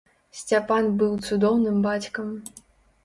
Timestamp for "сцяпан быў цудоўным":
0.37-1.77